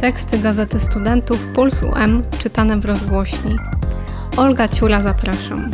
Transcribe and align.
Teksty 0.00 0.38
Gazety 0.38 0.80
Studentów 0.80 1.38
Puls 1.54 1.82
UM 1.82 2.22
czytane 2.38 2.80
w 2.80 2.84
rozgłośni. 2.84 3.56
Olga 4.36 4.68
Ciula 4.68 5.02
zapraszam. 5.02 5.70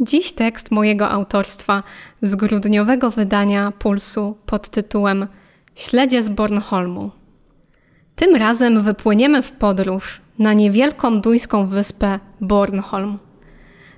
Dziś 0.00 0.32
tekst 0.32 0.70
mojego 0.70 1.10
autorstwa 1.10 1.82
z 2.22 2.34
grudniowego 2.34 3.10
wydania 3.10 3.72
Pulsu 3.78 4.38
pod 4.46 4.68
tytułem 4.68 5.26
Śledzie 5.74 6.22
z 6.22 6.28
Bornholmu. 6.28 7.10
Tym 8.16 8.36
razem 8.36 8.82
wypłyniemy 8.82 9.42
w 9.42 9.52
podróż 9.52 10.25
na 10.38 10.52
niewielką 10.52 11.20
duńską 11.20 11.66
wyspę 11.66 12.18
Bornholm. 12.40 13.18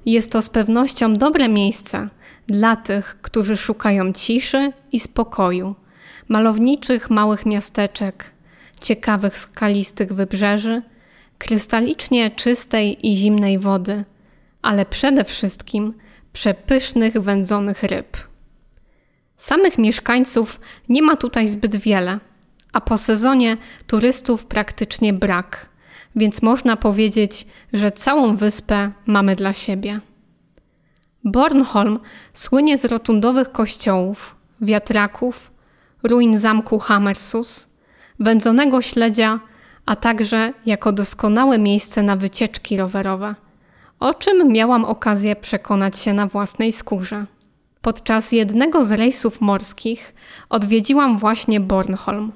Jest 0.06 0.32
to 0.32 0.42
z 0.42 0.50
pewnością 0.50 1.14
dobre 1.16 1.48
miejsce 1.48 2.08
dla 2.46 2.76
tych, 2.76 3.18
którzy 3.22 3.56
szukają 3.56 4.12
ciszy 4.12 4.72
i 4.92 5.00
spokoju, 5.00 5.74
malowniczych 6.28 7.10
małych 7.10 7.46
miasteczek, 7.46 8.30
ciekawych 8.80 9.38
skalistych 9.38 10.12
wybrzeży, 10.12 10.82
krystalicznie 11.38 12.30
czystej 12.30 13.08
i 13.08 13.16
zimnej 13.16 13.58
wody, 13.58 14.04
ale 14.62 14.86
przede 14.86 15.24
wszystkim 15.24 15.94
przepysznych 16.32 17.20
wędzonych 17.20 17.82
ryb. 17.82 18.16
Samych 19.36 19.78
mieszkańców 19.78 20.60
nie 20.88 21.02
ma 21.02 21.16
tutaj 21.16 21.48
zbyt 21.48 21.76
wiele, 21.76 22.18
a 22.72 22.80
po 22.80 22.98
sezonie 22.98 23.56
turystów 23.86 24.46
praktycznie 24.46 25.12
brak, 25.12 25.68
więc 26.18 26.42
można 26.42 26.76
powiedzieć, 26.76 27.46
że 27.72 27.92
całą 27.92 28.36
wyspę 28.36 28.90
mamy 29.06 29.36
dla 29.36 29.52
siebie. 29.52 30.00
Bornholm 31.24 31.98
słynie 32.32 32.78
z 32.78 32.84
rotundowych 32.84 33.52
kościołów, 33.52 34.36
wiatraków, 34.60 35.50
ruin 36.02 36.38
zamku 36.38 36.78
Hammersus, 36.78 37.68
wędzonego 38.20 38.82
śledzia, 38.82 39.40
a 39.86 39.96
także 39.96 40.52
jako 40.66 40.92
doskonałe 40.92 41.58
miejsce 41.58 42.02
na 42.02 42.16
wycieczki 42.16 42.76
rowerowe, 42.76 43.34
o 44.00 44.14
czym 44.14 44.48
miałam 44.48 44.84
okazję 44.84 45.36
przekonać 45.36 45.98
się 45.98 46.14
na 46.14 46.26
własnej 46.26 46.72
skórze. 46.72 47.26
Podczas 47.80 48.32
jednego 48.32 48.84
z 48.84 48.92
rejsów 48.92 49.40
morskich 49.40 50.14
odwiedziłam 50.48 51.18
właśnie 51.18 51.60
Bornholm. 51.60 52.32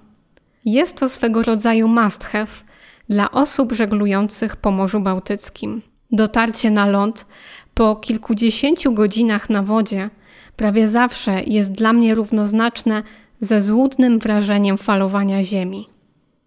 Jest 0.65 0.97
to 0.97 1.09
swego 1.09 1.43
rodzaju 1.43 1.89
must 1.89 2.25
have 2.25 2.72
dla 3.09 3.31
osób 3.31 3.73
żeglujących 3.73 4.57
po 4.57 4.71
Morzu 4.71 5.01
Bałtyckim. 5.01 5.83
Dotarcie 6.11 6.71
na 6.71 6.87
ląd 6.87 7.27
po 7.75 7.97
kilkudziesięciu 7.97 8.93
godzinach 8.93 9.51
na 9.51 9.63
wodzie 9.63 10.11
prawie 10.57 10.89
zawsze 10.89 11.43
jest 11.47 11.73
dla 11.73 11.93
mnie 11.93 12.15
równoznaczne 12.15 13.03
ze 13.41 13.63
złudnym 13.63 14.19
wrażeniem 14.19 14.79
falowania 14.79 15.45
ziemi. 15.45 15.89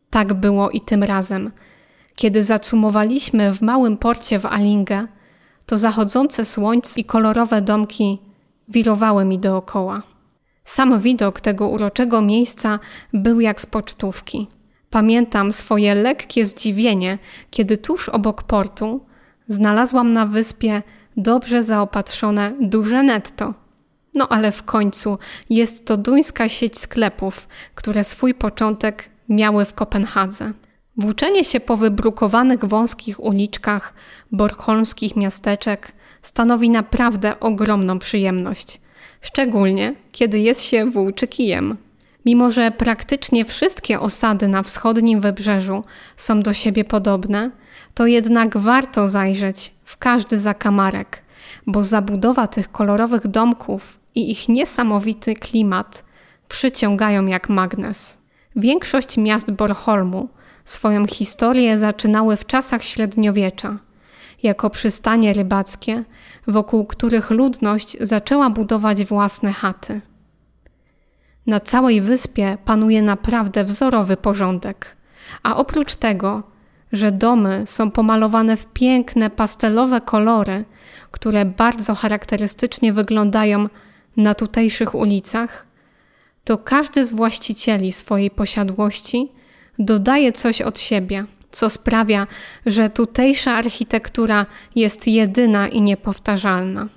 Tak 0.09 0.33
było 0.33 0.69
i 0.69 0.81
tym 0.81 1.03
razem. 1.03 1.51
Kiedy 2.15 2.43
zacumowaliśmy 2.43 3.53
w 3.53 3.61
małym 3.61 3.97
porcie 3.97 4.39
w 4.39 4.45
Alingę, 4.45 5.07
to 5.65 5.77
zachodzące 5.77 6.45
słońce 6.45 6.99
i 7.01 7.05
kolorowe 7.05 7.61
domki 7.61 8.19
wirowały 8.67 9.25
mi 9.25 9.39
dookoła. 9.39 10.03
Sam 10.65 10.99
widok 10.99 11.41
tego 11.41 11.67
uroczego 11.67 12.21
miejsca 12.21 12.79
był 13.13 13.39
jak 13.39 13.61
z 13.61 13.65
pocztówki. 13.65 14.47
Pamiętam 14.95 15.53
swoje 15.53 15.95
lekkie 15.95 16.45
zdziwienie, 16.45 17.17
kiedy 17.51 17.77
tuż 17.77 18.09
obok 18.09 18.43
portu 18.43 19.05
znalazłam 19.47 20.13
na 20.13 20.25
wyspie 20.25 20.81
dobrze 21.17 21.63
zaopatrzone 21.63 22.53
duże 22.61 23.03
netto. 23.03 23.53
No 24.13 24.27
ale 24.29 24.51
w 24.51 24.63
końcu 24.63 25.17
jest 25.49 25.85
to 25.85 25.97
duńska 25.97 26.49
sieć 26.49 26.79
sklepów, 26.79 27.47
które 27.75 28.03
swój 28.03 28.33
początek 28.33 29.09
miały 29.29 29.65
w 29.65 29.73
Kopenhadze. 29.73 30.53
Włóczenie 30.97 31.45
się 31.45 31.59
po 31.59 31.77
wybrukowanych 31.77 32.65
wąskich 32.65 33.23
uliczkach 33.23 33.93
bornholmskich 34.31 35.15
miasteczek 35.15 35.91
stanowi 36.21 36.69
naprawdę 36.69 37.39
ogromną 37.39 37.99
przyjemność, 37.99 38.81
szczególnie 39.21 39.95
kiedy 40.11 40.39
jest 40.39 40.63
się 40.63 40.85
włóczy 40.91 41.27
kijem. 41.27 41.84
Mimo, 42.25 42.51
że 42.51 42.71
praktycznie 42.71 43.45
wszystkie 43.45 43.99
osady 43.99 44.47
na 44.47 44.63
wschodnim 44.63 45.21
wybrzeżu 45.21 45.83
są 46.17 46.41
do 46.41 46.53
siebie 46.53 46.83
podobne, 46.83 47.51
to 47.93 48.05
jednak 48.05 48.57
warto 48.57 49.09
zajrzeć 49.09 49.73
w 49.83 49.97
każdy 49.97 50.39
zakamarek, 50.39 51.23
bo 51.67 51.83
zabudowa 51.83 52.47
tych 52.47 52.71
kolorowych 52.71 53.27
domków 53.27 53.99
i 54.15 54.31
ich 54.31 54.49
niesamowity 54.49 55.35
klimat 55.35 56.05
przyciągają 56.47 57.25
jak 57.25 57.49
magnes. 57.49 58.17
Większość 58.55 59.17
miast 59.17 59.51
Bornholmu 59.51 60.29
swoją 60.65 61.07
historię 61.07 61.79
zaczynały 61.79 62.37
w 62.37 62.45
czasach 62.45 62.83
średniowiecza, 62.83 63.77
jako 64.43 64.69
przystanie 64.69 65.33
rybackie, 65.33 66.03
wokół 66.47 66.85
których 66.85 67.29
ludność 67.29 67.97
zaczęła 68.01 68.49
budować 68.49 69.05
własne 69.05 69.53
chaty. 69.53 70.01
Na 71.47 71.59
całej 71.59 72.01
wyspie 72.01 72.57
panuje 72.65 73.01
naprawdę 73.01 73.63
wzorowy 73.63 74.17
porządek, 74.17 74.95
a 75.43 75.55
oprócz 75.55 75.95
tego, 75.95 76.43
że 76.91 77.11
domy 77.11 77.63
są 77.65 77.91
pomalowane 77.91 78.57
w 78.57 78.65
piękne 78.65 79.29
pastelowe 79.29 80.01
kolory, 80.01 80.65
które 81.11 81.45
bardzo 81.45 81.95
charakterystycznie 81.95 82.93
wyglądają 82.93 83.69
na 84.17 84.33
tutejszych 84.33 84.95
ulicach, 84.95 85.67
to 86.43 86.57
każdy 86.57 87.05
z 87.05 87.13
właścicieli 87.13 87.91
swojej 87.91 88.31
posiadłości 88.31 89.31
dodaje 89.79 90.31
coś 90.31 90.61
od 90.61 90.79
siebie, 90.79 91.25
co 91.51 91.69
sprawia, 91.69 92.27
że 92.65 92.89
tutejsza 92.89 93.53
architektura 93.53 94.45
jest 94.75 95.07
jedyna 95.07 95.67
i 95.67 95.81
niepowtarzalna. 95.81 96.87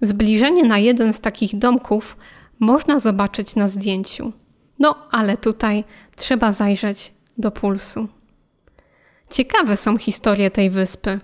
Zbliżenie 0.00 0.64
na 0.64 0.78
jeden 0.78 1.12
z 1.12 1.20
takich 1.20 1.58
domków 1.58 2.16
można 2.60 3.00
zobaczyć 3.00 3.56
na 3.56 3.68
zdjęciu. 3.68 4.32
No, 4.78 4.94
ale 5.10 5.36
tutaj 5.36 5.84
trzeba 6.16 6.52
zajrzeć 6.52 7.12
do 7.38 7.50
pulsu. 7.50 8.08
Ciekawe 9.30 9.76
są 9.76 9.96
historie 9.96 10.50
tej 10.50 10.70
wyspy. 10.70 11.20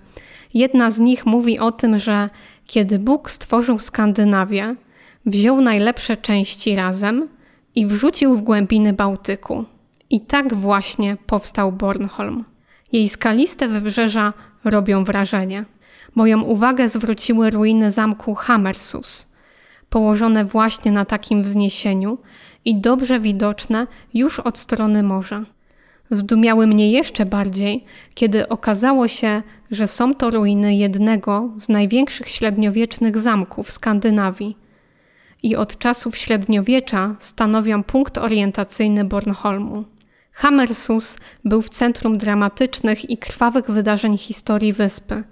Jedna 0.54 0.90
z 0.90 0.98
nich 0.98 1.26
mówi 1.26 1.58
o 1.58 1.72
tym, 1.72 1.98
że 1.98 2.30
kiedy 2.66 2.98
Bóg 2.98 3.30
stworzył 3.30 3.78
Skandynawię, 3.78 4.76
wziął 5.26 5.60
najlepsze 5.60 6.16
części 6.16 6.76
razem 6.76 7.28
i 7.74 7.86
wrzucił 7.86 8.36
w 8.36 8.42
głębiny 8.42 8.92
Bałtyku. 8.92 9.64
I 10.10 10.20
tak 10.20 10.54
właśnie 10.54 11.16
powstał 11.26 11.72
Bornholm. 11.72 12.44
Jej 12.92 13.08
skaliste 13.08 13.68
wybrzeża 13.68 14.32
robią 14.64 15.04
wrażenie. 15.04 15.64
Moją 16.14 16.42
uwagę 16.42 16.88
zwróciły 16.88 17.50
ruiny 17.50 17.90
zamku 17.90 18.34
Hammersus, 18.34 19.31
położone 19.92 20.44
właśnie 20.44 20.92
na 20.92 21.04
takim 21.04 21.42
wzniesieniu 21.42 22.18
i 22.64 22.80
dobrze 22.80 23.20
widoczne 23.20 23.86
już 24.14 24.40
od 24.40 24.58
strony 24.58 25.02
morza. 25.02 25.44
Zdumiały 26.10 26.66
mnie 26.66 26.92
jeszcze 26.92 27.26
bardziej, 27.26 27.84
kiedy 28.14 28.48
okazało 28.48 29.08
się, 29.08 29.42
że 29.70 29.88
są 29.88 30.14
to 30.14 30.30
ruiny 30.30 30.74
jednego 30.74 31.50
z 31.58 31.68
największych 31.68 32.28
średniowiecznych 32.28 33.18
zamków 33.18 33.72
Skandynawii 33.72 34.56
i 35.42 35.56
od 35.56 35.78
czasów 35.78 36.16
średniowiecza 36.16 37.16
stanowią 37.20 37.82
punkt 37.82 38.18
orientacyjny 38.18 39.04
Bornholmu. 39.04 39.84
Hammersus 40.32 41.16
był 41.44 41.62
w 41.62 41.70
centrum 41.70 42.18
dramatycznych 42.18 43.10
i 43.10 43.18
krwawych 43.18 43.70
wydarzeń 43.70 44.18
historii 44.18 44.72
wyspy. 44.72 45.24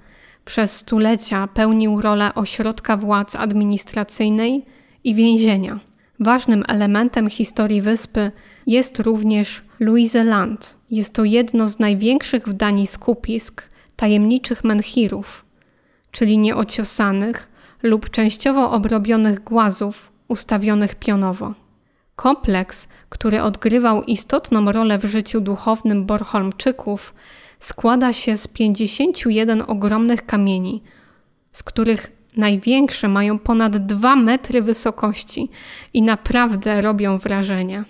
Przez 0.44 0.76
stulecia 0.76 1.48
pełnił 1.54 2.00
rolę 2.00 2.34
ośrodka 2.34 2.96
władz 2.96 3.36
administracyjnej 3.36 4.64
i 5.04 5.14
więzienia. 5.14 5.80
Ważnym 6.20 6.64
elementem 6.68 7.30
historii 7.30 7.82
wyspy 7.82 8.30
jest 8.66 8.98
również 8.98 9.62
Louiseland. 9.80 10.76
Jest 10.90 11.14
to 11.14 11.24
jedno 11.24 11.68
z 11.68 11.78
największych 11.78 12.48
w 12.48 12.52
Danii 12.52 12.86
skupisk 12.86 13.62
tajemniczych 13.96 14.64
menhirów, 14.64 15.44
czyli 16.10 16.38
nieociosanych 16.38 17.48
lub 17.82 18.10
częściowo 18.10 18.70
obrobionych 18.70 19.44
głazów 19.44 20.12
ustawionych 20.28 20.94
pionowo. 20.94 21.54
Kompleks, 22.20 22.88
który 23.08 23.42
odgrywał 23.42 24.02
istotną 24.02 24.72
rolę 24.72 24.98
w 24.98 25.04
życiu 25.04 25.40
duchownym 25.40 26.06
Borholmczyków, 26.06 27.14
składa 27.60 28.12
się 28.12 28.36
z 28.36 28.48
51 28.48 29.62
ogromnych 29.66 30.26
kamieni, 30.26 30.82
z 31.52 31.62
których 31.62 32.12
największe 32.36 33.08
mają 33.08 33.38
ponad 33.38 33.76
2 33.76 34.16
metry 34.16 34.62
wysokości 34.62 35.48
i 35.94 36.02
naprawdę 36.02 36.80
robią 36.80 37.18
wrażenie. 37.18 37.84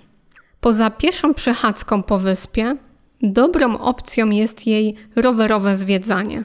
Poza 0.60 0.90
pieszą 0.90 1.34
przechadzką 1.34 2.02
po 2.02 2.18
wyspie 2.18 2.76
dobrą 3.22 3.78
opcją 3.78 4.30
jest 4.30 4.66
jej 4.66 4.94
rowerowe 5.16 5.76
zwiedzanie. 5.76 6.44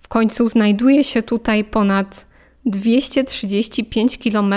W 0.00 0.08
końcu 0.08 0.48
znajduje 0.48 1.04
się 1.04 1.22
tutaj 1.22 1.64
ponad 1.64 2.26
235 2.66 4.18
km 4.18 4.54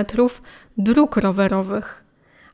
dróg 0.78 1.18
rowerowych, 1.18 2.07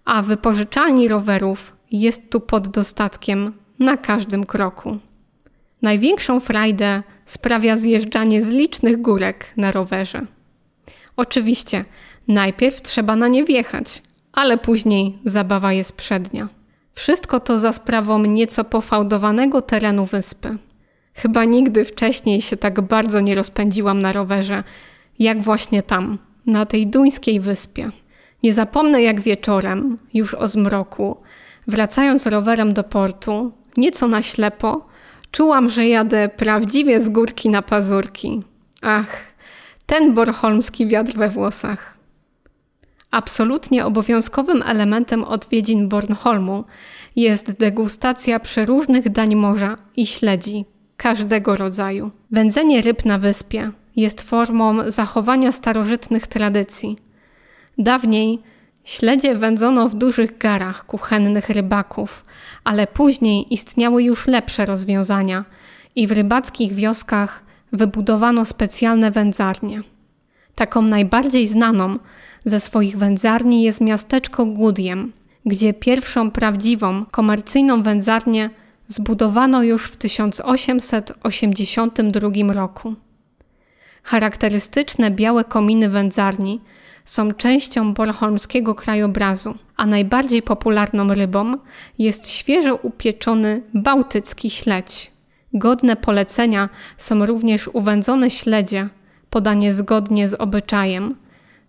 a 0.05 0.21
wypożyczalni 0.21 1.07
rowerów 1.07 1.75
jest 1.91 2.29
tu 2.29 2.39
pod 2.39 2.67
dostatkiem 2.67 3.53
na 3.79 3.97
każdym 3.97 4.45
kroku. 4.45 4.97
Największą 5.81 6.39
frajdę 6.39 7.03
sprawia 7.25 7.77
zjeżdżanie 7.77 8.43
z 8.43 8.49
licznych 8.49 9.01
górek 9.01 9.45
na 9.57 9.71
rowerze. 9.71 10.25
Oczywiście, 11.17 11.85
najpierw 12.27 12.81
trzeba 12.81 13.15
na 13.15 13.27
nie 13.27 13.43
wjechać, 13.43 14.01
ale 14.33 14.57
później 14.57 15.17
zabawa 15.25 15.73
jest 15.73 15.97
przednia. 15.97 16.49
Wszystko 16.93 17.39
to 17.39 17.59
za 17.59 17.73
sprawą 17.73 18.25
nieco 18.25 18.63
pofałdowanego 18.63 19.61
terenu 19.61 20.05
wyspy. 20.05 20.57
Chyba 21.13 21.45
nigdy 21.45 21.85
wcześniej 21.85 22.41
się 22.41 22.57
tak 22.57 22.81
bardzo 22.81 23.19
nie 23.19 23.35
rozpędziłam 23.35 24.01
na 24.01 24.13
rowerze, 24.13 24.63
jak 25.19 25.41
właśnie 25.41 25.83
tam, 25.83 26.17
na 26.45 26.65
tej 26.65 26.87
duńskiej 26.87 27.39
wyspie. 27.39 27.91
Nie 28.43 28.53
zapomnę, 28.53 29.01
jak 29.01 29.21
wieczorem, 29.21 29.97
już 30.13 30.33
o 30.33 30.47
zmroku, 30.47 31.17
wracając 31.67 32.25
rowerem 32.25 32.73
do 32.73 32.83
portu, 32.83 33.51
nieco 33.77 34.07
na 34.07 34.21
ślepo, 34.21 34.87
czułam, 35.31 35.69
że 35.69 35.87
jadę 35.87 36.29
prawdziwie 36.29 37.01
z 37.01 37.09
górki 37.09 37.49
na 37.49 37.61
pazurki. 37.61 38.43
Ach, 38.81 39.17
ten 39.85 40.13
borholmski 40.13 40.87
wiatr 40.87 41.13
we 41.13 41.29
włosach. 41.29 41.97
Absolutnie 43.11 43.85
obowiązkowym 43.85 44.63
elementem 44.65 45.23
odwiedzin 45.23 45.89
Bornholmu 45.89 46.63
jest 47.15 47.51
degustacja 47.51 48.39
przeróżnych 48.39 49.09
dań 49.09 49.35
morza 49.35 49.77
i 49.95 50.07
śledzi 50.07 50.65
każdego 50.97 51.55
rodzaju. 51.55 52.11
Wędzenie 52.31 52.81
ryb 52.81 53.05
na 53.05 53.17
wyspie 53.17 53.71
jest 53.95 54.21
formą 54.21 54.91
zachowania 54.91 55.51
starożytnych 55.51 56.27
tradycji. 56.27 56.97
Dawniej 57.77 58.39
śledzie 58.83 59.35
wędzono 59.35 59.89
w 59.89 59.95
dużych 59.95 60.37
garach 60.37 60.85
kuchennych 60.85 61.49
rybaków, 61.49 62.25
ale 62.63 62.87
później 62.87 63.53
istniały 63.53 64.03
już 64.03 64.27
lepsze 64.27 64.65
rozwiązania 64.65 65.45
i 65.95 66.07
w 66.07 66.11
rybackich 66.11 66.73
wioskach 66.73 67.43
wybudowano 67.71 68.45
specjalne 68.45 69.11
wędzarnie. 69.11 69.81
Taką 70.55 70.81
najbardziej 70.81 71.47
znaną 71.47 71.99
ze 72.45 72.59
swoich 72.59 72.97
wędzarni 72.97 73.63
jest 73.63 73.81
miasteczko 73.81 74.45
Gudjem, 74.45 75.11
gdzie 75.45 75.73
pierwszą 75.73 76.31
prawdziwą 76.31 77.05
komercyjną 77.05 77.83
wędzarnię 77.83 78.49
zbudowano 78.87 79.63
już 79.63 79.85
w 79.85 79.97
1882 79.97 82.53
roku. 82.53 82.95
Charakterystyczne 84.03 85.11
białe 85.11 85.43
kominy 85.43 85.89
wędzarni 85.89 86.61
są 87.05 87.31
częścią 87.31 87.93
bornholmskiego 87.93 88.75
krajobrazu, 88.75 89.55
a 89.75 89.85
najbardziej 89.85 90.41
popularną 90.41 91.13
rybą 91.13 91.57
jest 91.99 92.29
świeżo 92.29 92.75
upieczony 92.75 93.61
bałtycki 93.73 94.49
śledź. 94.49 95.11
Godne 95.53 95.95
polecenia 95.95 96.69
są 96.97 97.25
również 97.25 97.67
uwędzone 97.67 98.31
śledzie, 98.31 98.89
podanie 99.29 99.73
zgodnie 99.73 100.29
z 100.29 100.33
obyczajem, 100.33 101.15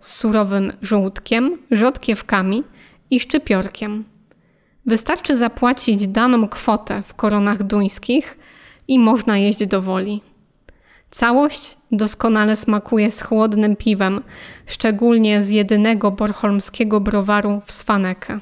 z 0.00 0.12
surowym 0.12 0.72
żółtkiem, 0.82 1.58
rzodkiewkami 1.70 2.62
i 3.10 3.20
szczypiorkiem. 3.20 4.04
Wystarczy 4.86 5.36
zapłacić 5.36 6.08
daną 6.08 6.48
kwotę 6.48 7.02
w 7.06 7.14
koronach 7.14 7.62
duńskich 7.62 8.38
i 8.88 8.98
można 8.98 9.38
jeść 9.38 9.66
do 9.66 9.82
woli. 9.82 10.20
Całość 11.14 11.76
doskonale 11.92 12.56
smakuje 12.56 13.10
z 13.10 13.20
chłodnym 13.22 13.76
piwem, 13.76 14.22
szczególnie 14.66 15.42
z 15.42 15.50
jedynego 15.50 16.10
borholmskiego 16.10 17.00
browaru 17.00 17.62
w 17.66 17.72
Svanekę. 17.72 18.40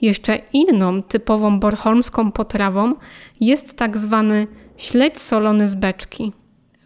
Jeszcze 0.00 0.38
inną 0.52 1.02
typową 1.02 1.60
borholmską 1.60 2.32
potrawą 2.32 2.94
jest 3.40 3.76
tak 3.76 3.98
zwany 3.98 4.46
śledź 4.76 5.20
solony 5.20 5.68
z 5.68 5.74
beczki, 5.74 6.32